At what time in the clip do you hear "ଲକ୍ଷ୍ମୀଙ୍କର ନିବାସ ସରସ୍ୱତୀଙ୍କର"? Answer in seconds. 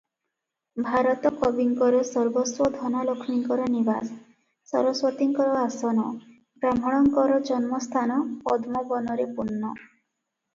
3.09-5.61